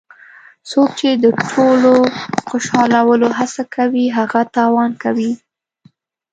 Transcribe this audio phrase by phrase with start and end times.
[0.69, 1.93] څوک چې د ټولو
[2.33, 5.31] د خوشحالولو هڅه کوي هغه تاوان کوي.